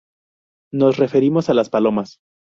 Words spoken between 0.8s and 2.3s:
referimos a las palomas.